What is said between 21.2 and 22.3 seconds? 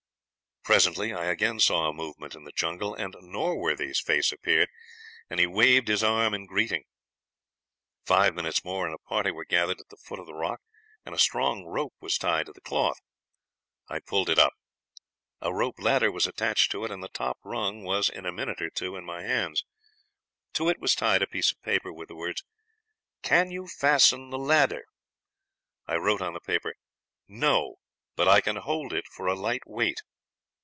a piece of paper with the